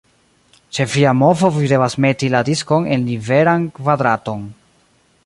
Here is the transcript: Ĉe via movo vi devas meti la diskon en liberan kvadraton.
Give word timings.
Ĉe 0.77 0.85
via 0.93 1.11
movo 1.17 1.51
vi 1.57 1.69
devas 1.73 1.97
meti 2.05 2.31
la 2.37 2.41
diskon 2.49 2.87
en 2.97 3.05
liberan 3.11 3.69
kvadraton. 3.77 4.49